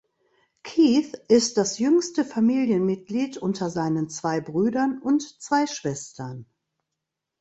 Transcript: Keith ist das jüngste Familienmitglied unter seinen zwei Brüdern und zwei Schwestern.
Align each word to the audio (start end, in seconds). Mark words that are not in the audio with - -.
Keith 0.63 1.13
ist 1.27 1.57
das 1.57 1.77
jüngste 1.77 2.25
Familienmitglied 2.25 3.37
unter 3.37 3.69
seinen 3.69 4.09
zwei 4.09 4.41
Brüdern 4.41 4.99
und 4.99 5.21
zwei 5.39 5.67
Schwestern. 5.67 6.47